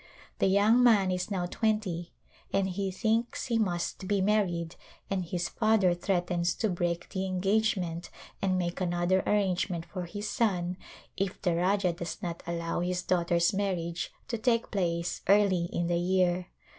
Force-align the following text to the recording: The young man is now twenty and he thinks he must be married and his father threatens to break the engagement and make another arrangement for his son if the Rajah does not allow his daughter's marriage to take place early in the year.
The 0.39 0.47
young 0.47 0.81
man 0.81 1.11
is 1.11 1.29
now 1.29 1.45
twenty 1.45 2.11
and 2.51 2.67
he 2.69 2.89
thinks 2.89 3.45
he 3.45 3.59
must 3.59 4.07
be 4.07 4.19
married 4.19 4.75
and 5.11 5.23
his 5.23 5.47
father 5.47 5.93
threatens 5.93 6.55
to 6.55 6.69
break 6.71 7.09
the 7.09 7.27
engagement 7.27 8.09
and 8.41 8.57
make 8.57 8.81
another 8.81 9.21
arrangement 9.27 9.85
for 9.85 10.05
his 10.05 10.27
son 10.27 10.77
if 11.17 11.39
the 11.43 11.53
Rajah 11.53 11.93
does 11.93 12.19
not 12.23 12.41
allow 12.47 12.79
his 12.79 13.03
daughter's 13.03 13.53
marriage 13.53 14.11
to 14.27 14.39
take 14.39 14.71
place 14.71 15.21
early 15.27 15.65
in 15.71 15.85
the 15.85 15.99
year. 15.99 16.47